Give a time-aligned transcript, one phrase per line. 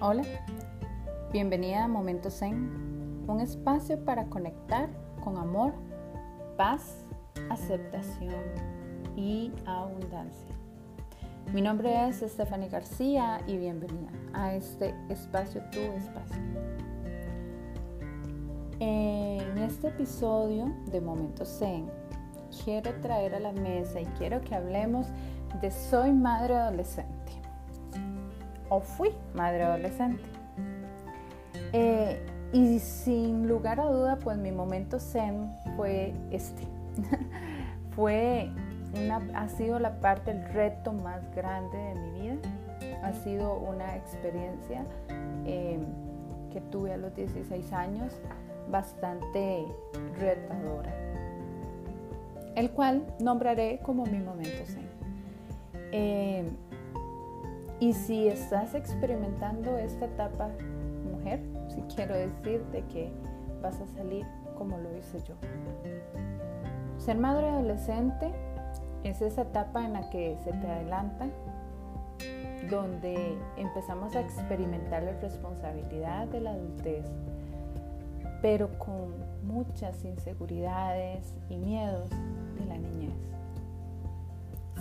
[0.00, 0.22] Hola,
[1.32, 4.88] bienvenida a Momento Zen, un espacio para conectar
[5.24, 5.72] con amor,
[6.56, 7.04] paz,
[7.50, 8.44] aceptación
[9.16, 10.54] y abundancia.
[11.52, 16.42] Mi nombre es Stephanie García y bienvenida a este espacio, tu espacio.
[18.78, 21.90] En este episodio de Momento Zen,
[22.62, 25.08] quiero traer a la mesa y quiero que hablemos
[25.60, 27.17] de soy madre adolescente
[28.68, 30.22] o fui madre adolescente.
[31.72, 32.20] Eh,
[32.52, 36.62] y sin lugar a duda, pues mi momento zen fue este.
[37.94, 38.50] fue
[38.94, 42.36] una, ha sido la parte, el reto más grande de mi vida.
[43.02, 44.84] Ha sido una experiencia
[45.44, 45.80] em,
[46.50, 48.14] que tuve a los 16 años
[48.70, 49.66] bastante
[50.18, 50.92] retadora,
[52.56, 54.88] el cual nombraré como mi momento zen.
[55.92, 56.46] Em,
[57.80, 60.50] y si estás experimentando esta etapa,
[61.10, 63.12] mujer, si quiero decirte que
[63.62, 64.26] vas a salir
[64.56, 65.34] como lo hice yo.
[66.98, 68.32] Ser madre adolescente
[69.04, 71.28] es esa etapa en la que se te adelanta,
[72.68, 77.06] donde empezamos a experimentar la responsabilidad de la adultez,
[78.42, 79.14] pero con
[79.46, 82.10] muchas inseguridades y miedos
[82.58, 83.37] de la niñez.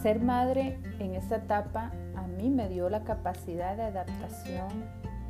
[0.01, 4.69] Ser madre en esta etapa a mí me dio la capacidad de adaptación,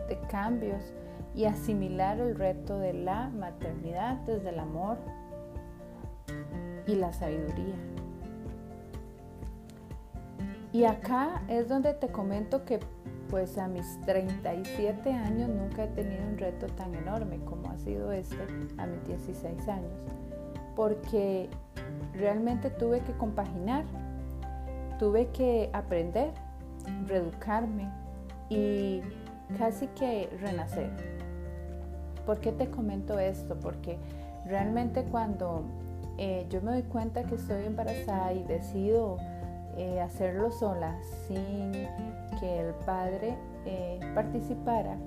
[0.10, 0.94] de cambios
[1.34, 4.98] y asimilar el reto de la maternidad desde el amor
[6.86, 7.76] y la sabiduría.
[10.74, 12.80] Y acá es donde te comento que
[13.30, 18.12] pues a mis 37 años nunca he tenido un reto tan enorme como ha sido
[18.12, 18.38] este
[18.78, 19.92] a mis 16 años,
[20.76, 21.50] porque
[22.14, 23.86] realmente tuve que compaginar
[24.98, 26.32] tuve que aprender,
[27.06, 27.90] reeducarme
[28.50, 29.02] y
[29.58, 30.90] casi que renacer.
[32.26, 33.58] ¿Por qué te comento esto?
[33.60, 33.98] Porque
[34.46, 35.64] realmente cuando
[36.18, 39.18] eh, yo me doy cuenta que estoy embarazada y decido
[39.78, 40.98] eh, hacerlo sola
[41.28, 41.72] sin
[42.40, 44.98] que el padre eh, participara,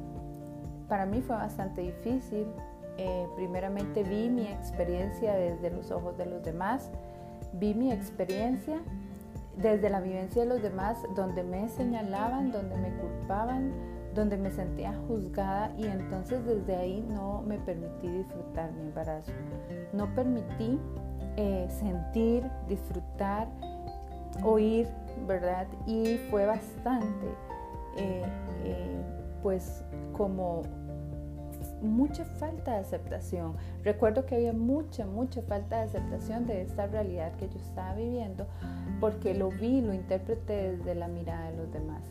[0.89, 2.47] para mí fue bastante difícil.
[3.37, 6.91] primeramente vi mi experiencia desde los ojos de los demás,
[7.55, 8.81] vi mi experiencia
[9.63, 13.73] desde la vivencia de los demás, donde me señalaban, donde me culpaban,
[14.15, 19.33] donde me sentía juzgada y entonces desde ahí no me permití disfrutar mi embarazo.
[19.93, 20.79] No permití
[21.37, 23.49] eh, sentir, disfrutar,
[24.43, 24.89] oír,
[25.27, 25.67] ¿verdad?
[25.87, 27.27] Y fue bastante,
[27.97, 28.25] eh,
[28.65, 29.03] eh,
[29.43, 29.85] pues
[30.17, 30.63] como
[31.83, 33.57] mucha falta de aceptación.
[33.83, 38.47] Recuerdo que había mucha, mucha falta de aceptación de esta realidad que yo estaba viviendo
[39.01, 42.03] porque lo vi, lo interpreté desde la mirada de los demás.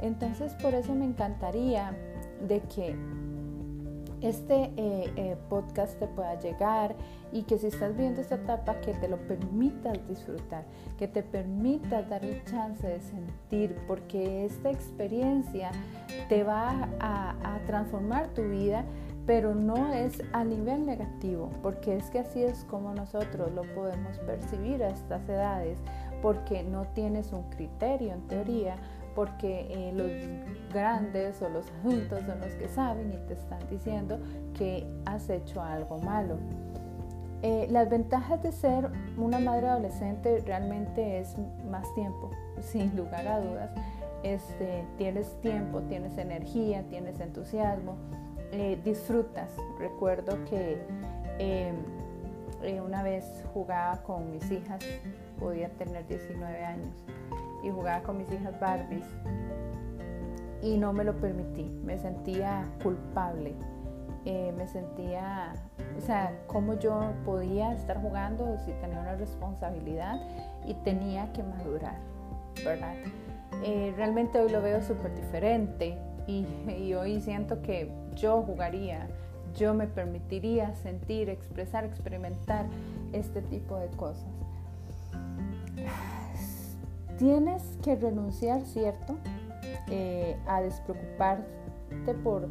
[0.00, 1.94] Entonces por eso me encantaría
[2.46, 2.96] de que
[4.20, 6.96] este eh, eh, podcast te pueda llegar
[7.32, 10.64] y que si estás viendo esta etapa que te lo permitas disfrutar,
[10.98, 15.70] que te permitas dar el chance de sentir, porque esta experiencia
[16.28, 18.84] te va a, a transformar tu vida
[19.28, 24.16] pero no es a nivel negativo, porque es que así es como nosotros lo podemos
[24.20, 25.76] percibir a estas edades,
[26.22, 28.76] porque no tienes un criterio en teoría,
[29.14, 34.18] porque eh, los grandes o los adultos son los que saben y te están diciendo
[34.56, 36.38] que has hecho algo malo.
[37.42, 38.88] Eh, las ventajas de ser
[39.18, 41.36] una madre adolescente realmente es
[41.70, 42.30] más tiempo,
[42.62, 43.70] sin lugar a dudas.
[44.22, 47.96] Este, tienes tiempo, tienes energía, tienes entusiasmo,
[48.50, 49.50] eh, disfrutas.
[49.78, 50.78] Recuerdo que
[51.38, 51.76] em,
[52.62, 54.82] eh, una vez jugaba con mis hijas,
[55.38, 56.94] podía tener 19 años,
[57.62, 59.04] y jugaba con mis hijas Barbies
[60.62, 63.54] y no me lo permití, me sentía culpable,
[64.24, 65.52] eh, me sentía,
[65.96, 70.20] o sea, cómo yo podía estar jugando si tenía una responsabilidad
[70.66, 71.98] y tenía que madurar,
[72.64, 72.94] ¿verdad?
[73.96, 75.98] realmente hoy lo veo súper diferente,
[76.78, 79.08] y, hoy siento que yo jugaría,
[79.56, 82.66] yo me permitiría sentir, expresar, experimentar
[83.12, 84.26] este tipo de cosas.
[87.18, 89.16] Tienes que renunciar, ¿cierto?
[89.90, 92.48] Eh, a despreocuparte por,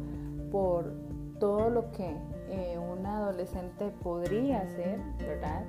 [0.50, 0.92] por
[1.38, 2.16] todo lo que
[2.50, 5.62] eh, un adolescente podría hacer, ¿verdad?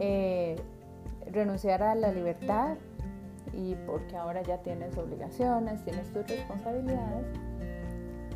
[0.00, 0.56] Eh,
[1.30, 2.76] renunciar a la libertad,
[3.56, 7.26] y porque ahora ya tienes obligaciones, tienes tus responsabilidades.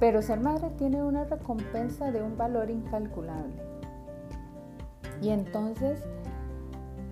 [0.01, 3.63] Pero ser madre tiene una recompensa de un valor incalculable.
[5.21, 6.05] Y entonces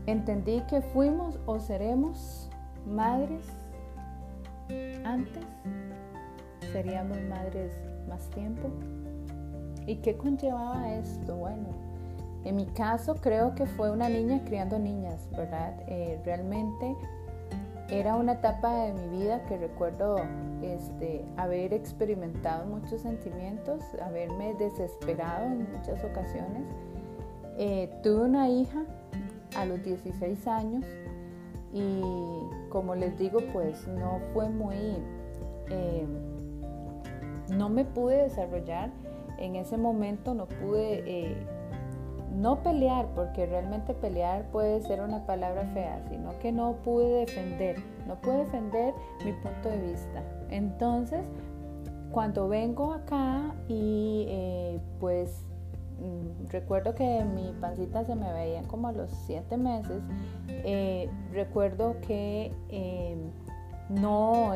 [0.06, 2.48] entendí que fuimos o seremos
[2.86, 3.44] madres
[5.04, 5.44] antes
[6.72, 7.72] seríamos madres
[8.08, 8.68] más tiempo.
[9.86, 11.36] ¿Y qué conllevaba esto?
[11.36, 11.68] Bueno,
[12.44, 15.74] en mi caso creo que fue una niña criando niñas, ¿verdad?
[15.86, 16.94] Eh, realmente
[17.88, 20.16] era una etapa de mi vida que recuerdo
[20.62, 26.64] este, haber experimentado muchos sentimientos, haberme desesperado en muchas ocasiones.
[27.58, 28.84] Eh, tuve una hija
[29.56, 30.84] a los 16 años
[31.72, 32.02] y
[32.70, 34.76] como les digo, pues no fue muy,
[35.70, 36.06] eh,
[37.50, 38.90] no me pude desarrollar
[39.38, 41.36] en ese momento, no pude eh,
[42.36, 47.82] no pelear, porque realmente pelear puede ser una palabra fea, sino que no pude defender,
[48.06, 48.94] no pude defender
[49.24, 50.22] mi punto de vista.
[50.50, 51.26] Entonces,
[52.12, 55.44] cuando vengo acá y eh, pues
[55.98, 60.02] mm, recuerdo que mi pancita se me veía como a los siete meses,
[60.48, 63.30] eh, recuerdo que em,
[63.88, 64.52] no,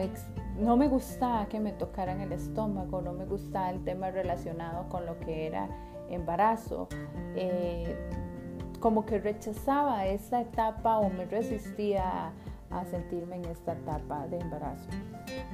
[0.59, 5.07] no me gustaba que me tocaran el estómago, no me gustaba el tema relacionado con
[5.07, 5.69] lo que era
[6.11, 6.89] embarazo,
[7.35, 7.97] eh,
[8.81, 12.33] como que rechazaba esa etapa o me resistía
[12.71, 14.89] a, sentirme en esta etapa de embarazo.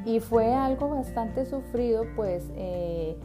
[0.04, 3.16] Y fue algo bastante sufrido, pues eh,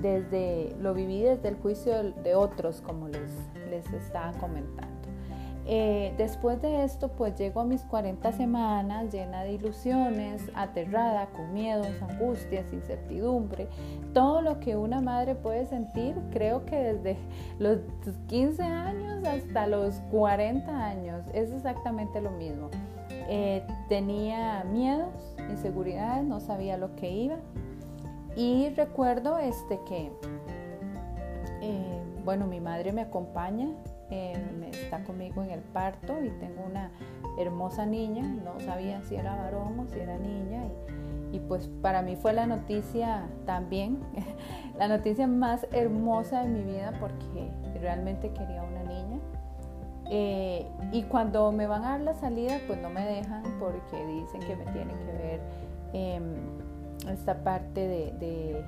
[0.00, 3.30] desde, lo viví desde el juicio de otros, como les,
[3.70, 4.93] les estaba comentando.
[5.66, 11.54] Eh, después de esto, pues llego a mis 40 semanas llena de ilusiones, aterrada, con
[11.54, 13.68] miedos, angustias, incertidumbre,
[14.12, 17.16] todo lo que una madre puede sentir, creo que desde
[17.58, 17.78] los
[18.28, 22.68] 15 años hasta los 40 años, es exactamente lo mismo.
[23.28, 27.36] Eh, tenía miedos, inseguridades, no sabía lo que iba.
[28.36, 30.12] Y recuerdo este que,
[31.62, 33.68] eh, bueno, mi madre me acompaña
[34.10, 36.90] Em, está conmigo en el parto y tengo una
[37.38, 40.64] hermosa niña, no sabía si era varón o si era niña
[41.32, 43.98] y, pues para mí fue la noticia también,
[44.78, 49.18] la noticia más hermosa de mi vida porque realmente quería una niña.
[50.10, 54.40] Eh, y cuando me van a dar la salida, pues no me dejan porque dicen
[54.42, 55.40] que me tienen que ver
[55.92, 56.34] em,
[57.10, 58.64] esta parte de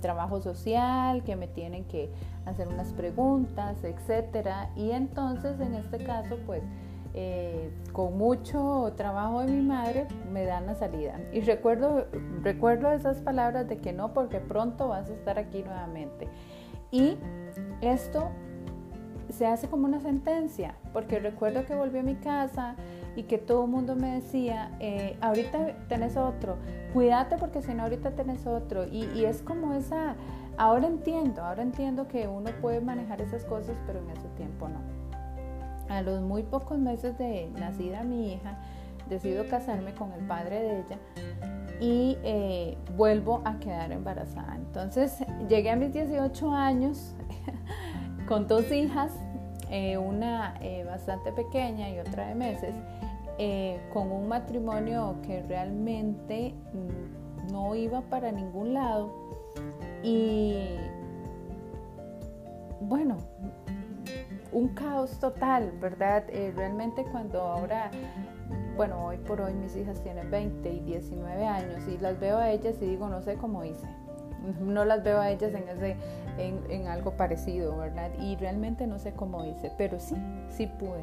[0.00, 2.10] trabajo social, que me tienen que
[2.46, 4.70] hacer unas preguntas, etcétera.
[4.76, 6.62] Y entonces en este caso, pues
[7.16, 11.20] eh, con mucho trabajo de mi madre me dan la salida.
[11.32, 12.06] Y recuerdo,
[12.42, 16.28] recuerdo esas palabras de que no, porque pronto vas a estar aquí nuevamente.
[16.90, 17.16] Y
[17.80, 18.30] esto
[19.30, 22.76] se hace como una sentencia, porque recuerdo que volví a mi casa
[23.16, 26.56] y que todo el mundo me decía, eh, ahorita tenés otro,
[26.92, 28.84] cuídate porque si no ahorita tenés otro.
[28.86, 30.16] Y, es como esa,
[30.56, 34.80] ahora entiendo, ahora entiendo que uno puede manejar esas cosas, pero en ese tiempo no.
[35.88, 38.58] A los muy pocos meses de nacida mi hija,
[39.08, 40.98] decido casarme con el padre de ella
[41.80, 44.56] y eh, vuelvo a quedar embarazada.
[44.56, 45.18] Entonces
[45.48, 47.14] llegué a mis 18 años
[48.28, 49.12] con dos hijas,
[49.70, 50.54] eh, una
[50.86, 52.74] bastante pequeña y otra de meses,
[53.38, 59.12] eh, con un matrimonio que realmente mm, no iba para ningún lado
[60.02, 60.76] y
[62.80, 63.16] bueno,
[64.52, 66.24] un caos total, ¿verdad?
[66.28, 67.90] Eh, realmente cuando ahora,
[68.76, 72.50] bueno, hoy por hoy mis hijas tienen 20 y 19 años y las veo a
[72.50, 73.86] ellas y digo, no sé cómo hice.
[74.60, 75.96] No las veo a ellas en, ese,
[76.36, 78.10] en, algo parecido, ¿verdad?
[78.20, 80.16] Y realmente no sé cómo hice, pero sí,
[80.50, 81.02] sí pude.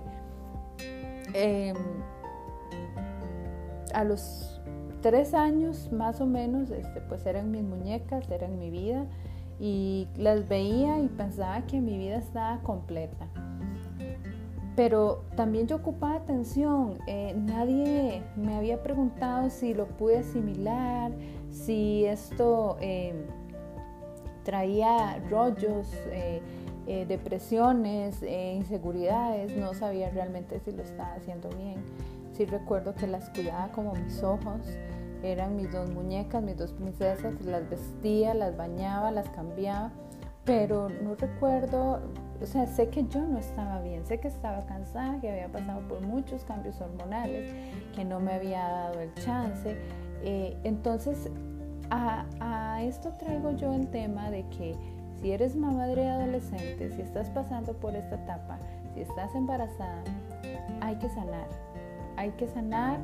[1.34, 1.75] Em,
[3.94, 4.62] a los
[5.01, 9.06] tres años más o menos, este, pues eran mis muñecas, eran mi vida
[9.60, 13.28] y las veía y pensaba que mi vida estaba completa.
[14.75, 21.12] Pero también yo ocupaba atención, eh, nadie me había preguntado si lo pude asimilar,
[21.51, 23.13] si esto eh,
[24.44, 26.42] traía rollos, eh,
[27.08, 31.78] depresiones, inseguridades, no sabía realmente si lo estaba haciendo bien
[32.45, 34.61] recuerdo que las cuidaba como mis ojos,
[35.23, 39.91] eran mis dos muñecas, mis dos princesas, las vestía, las bañaba, las cambiaba,
[40.45, 42.01] pero no recuerdo,
[42.41, 45.88] o sea, sé que yo no estaba bien, sé que estaba cansada, que había pasado
[45.88, 47.53] por muchos cambios hormonales,
[47.95, 49.77] que no me había dado el chance.
[50.23, 51.29] Eh, entonces,
[51.91, 54.75] a, a esto traigo yo el tema de que
[55.21, 58.57] si eres madre adolescente, si estás pasando por esta etapa,
[58.95, 60.03] si estás embarazada,
[60.81, 61.47] hay que sanar,
[62.18, 63.00] hay que sanar,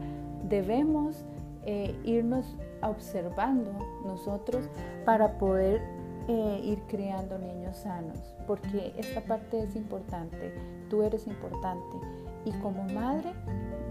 [0.48, 1.26] debemos
[1.66, 2.46] eh, irnos
[2.82, 3.72] observando
[4.06, 4.70] nosotros
[5.06, 5.82] para poder
[6.28, 10.54] eh, ir creando niños sanos, porque esta parte es importante,
[10.90, 11.98] tú eres importante
[12.46, 13.34] y como madre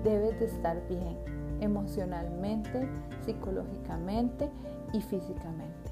[0.05, 1.17] debes de estar bien
[1.61, 2.89] emocionalmente,
[3.25, 4.51] psicológicamente
[4.93, 5.91] y físicamente.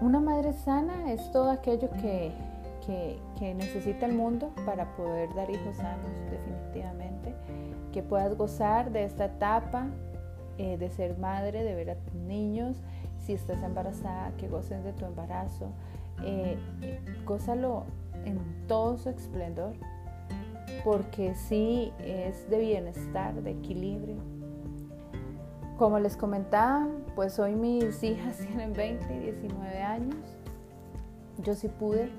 [0.00, 2.32] Una madre sana es todo aquello que,
[3.54, 7.34] necesita el mundo para poder dar hijos sanos, definitivamente.
[7.92, 9.86] Que puedas gozar de esta etapa
[10.58, 12.76] eh, de ser madre, de ver a tus niños.
[13.18, 15.72] Si estás embarazada, que goces de tu embarazo.
[16.24, 16.58] Eh,
[17.26, 17.84] gózalo
[18.24, 19.72] en todo su esplendor,
[20.84, 24.16] porque sí es de bienestar, de equilibrio.
[25.78, 30.16] Como les comentaba, pues hoy mis hijas tienen 20 y 19 años.
[31.42, 32.10] Yo sí pude,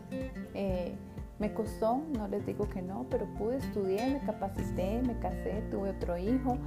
[0.53, 0.95] eh,
[1.39, 5.91] me costó, no les digo que no, pero pude, estudié, me capacité, me casé, tuve
[5.91, 6.57] otro hijo.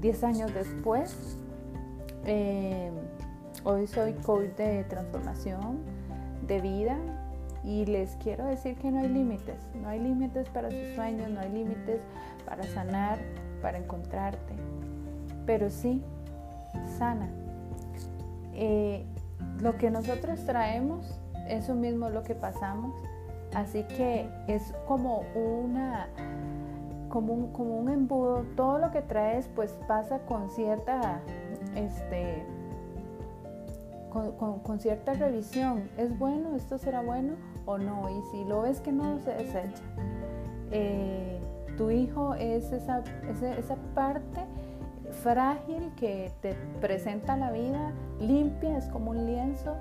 [0.00, 1.38] 10 años después,
[2.26, 2.90] eh,
[3.64, 5.78] hoy soy coach de transformación
[6.46, 6.98] de vida,
[7.64, 11.40] y les quiero decir que no hay límites, no hay límites para sus sueños, no
[11.40, 12.00] hay límites
[12.44, 13.18] para sanar,
[13.62, 14.54] para encontrarte,
[15.46, 16.02] pero sí,
[16.98, 17.30] sana.
[18.52, 19.04] Eh,
[19.60, 22.94] lo que nosotros traemos, eso mismo es lo que pasamos,
[23.54, 26.08] así que es como una
[27.08, 31.20] como un, como un embudo, todo lo que traes pues pasa con cierta
[31.76, 32.44] este,
[34.62, 35.88] con, cierta revisión.
[35.96, 36.54] ¿Es bueno?
[36.56, 37.34] ¿Esto será bueno
[37.66, 38.08] o no?
[38.10, 39.82] Y si lo ves que no, se desecha.
[40.70, 41.40] Eh,
[41.76, 43.02] tu hijo es esa,
[43.58, 44.40] esa, parte
[45.22, 49.74] frágil que te presenta la vida, limpia, es como un lienzo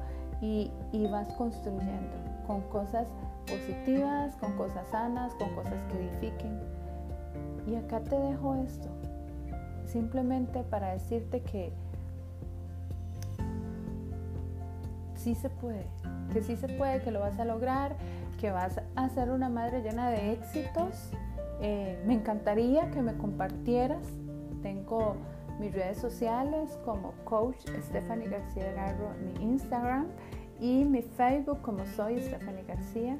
[0.43, 2.12] y, vas construyendo
[2.45, 3.07] con cosas
[3.47, 6.59] positivas, con cosas sanas, con cosas que edifiquen.
[7.65, 8.89] Y acá te dejo esto,
[9.85, 11.71] simplemente para decirte que
[15.15, 15.85] sí se puede,
[16.33, 17.95] que sí se puede, que lo vas a lograr,
[18.41, 21.12] que vas a ser una madre llena de éxitos.
[21.62, 24.05] Eh, me encantaría que me compartieras.
[24.62, 25.15] Tengo
[25.59, 30.07] mis redes sociales como coach Stephanie García Garro, mi Instagram
[30.60, 33.17] y mi Facebook como soy Stephanie García.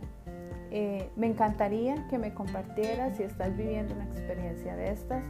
[0.76, 5.24] Eh, me encantaría que me compartieras si estás viviendo una experiencia de estas.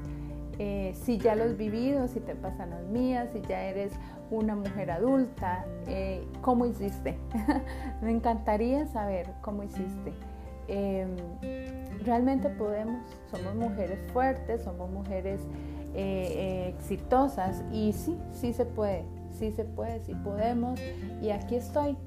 [0.57, 3.91] Eh, si ya lo has vivido, si te pasan las mías, si ya eres
[4.31, 7.17] una mujer adulta, eh, ¿cómo hiciste?
[8.01, 10.13] Me encantaría saber cómo hiciste.
[10.69, 11.17] Em,
[12.05, 15.41] realmente podemos, somos mujeres fuertes, somos mujeres
[15.95, 19.03] exitosas y sí, sí se puede,
[19.33, 20.79] sí se puede, sí podemos.
[21.21, 21.97] Y aquí estoy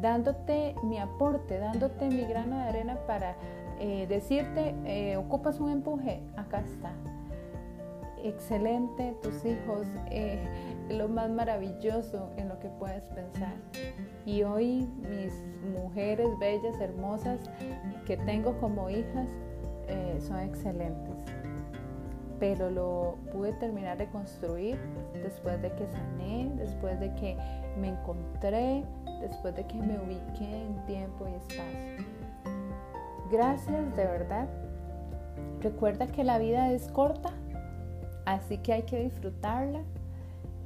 [0.00, 3.36] dándote mi aporte, dándote mi grano de arena para
[4.08, 6.92] decirte, ocupas un empuje, acá está
[8.22, 10.38] excelente, tus hijos, eh,
[10.90, 13.54] lo más maravilloso en lo que puedes pensar.
[14.24, 15.32] Y hoy mis
[15.74, 17.40] mujeres bellas, hermosas,
[18.06, 19.28] que tengo como hijas,
[19.88, 21.16] eh, son excelentes.
[22.42, 24.76] Pero lo pude terminar de construir
[25.22, 27.36] después de que sané, después de que
[27.78, 28.82] me encontré,
[29.20, 32.04] después de que me ubiqué en tiempo y espacio.
[33.30, 34.48] Gracias de verdad.
[35.60, 37.32] Recuerda que la vida es corta
[38.24, 39.82] Así que hay que disfrutarla,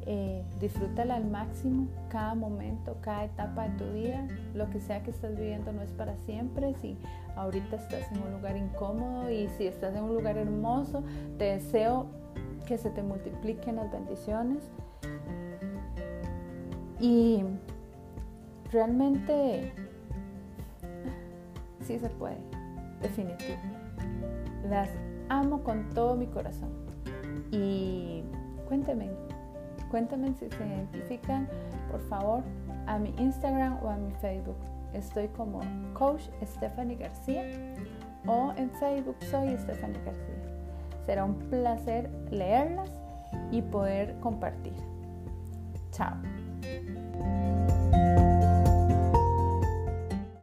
[0.07, 5.11] eh, disfrútala al máximo, cada momento, cada etapa de tu vida, lo que sea que
[5.11, 6.97] estás viviendo no es para siempre, si
[7.35, 11.03] ahorita estás en un lugar incómodo y si estás en un lugar hermoso,
[11.39, 12.07] te deseo
[12.67, 14.63] que se te multipliquen las bendiciones
[17.01, 17.45] y
[18.73, 19.73] realmente
[21.81, 22.39] sí se puede,
[23.03, 23.59] definitivo.
[24.69, 24.91] Las
[25.29, 26.71] amo con todo mi corazón.
[27.51, 28.23] Y
[28.69, 29.11] cuéntenme,
[29.91, 31.49] cuéntenme si se identifican,
[31.91, 32.43] por favor,
[32.87, 34.57] a mi Instagram o a mi Facebook.
[34.93, 35.61] Estoy como
[35.95, 37.45] Coach Stephanie García
[38.27, 40.35] o en Facebook soy Stephanie García.
[41.05, 42.91] Será un placer leerlas
[43.51, 44.75] y poder compartir.
[45.93, 46.46] Chao.